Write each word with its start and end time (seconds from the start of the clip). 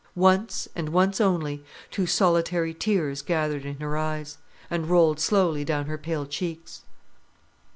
Once, 0.15 0.67
and 0.75 0.89
once 0.89 1.21
only, 1.21 1.63
two 1.91 2.07
solitary 2.07 2.73
tears 2.73 3.21
gathered 3.21 3.65
in 3.65 3.79
her 3.79 3.95
eyes, 3.95 4.39
and 4.67 4.89
rolled 4.89 5.19
slowly 5.19 5.63
down 5.63 5.85
her 5.85 5.95
pale 5.99 6.25
cheeks. 6.25 6.81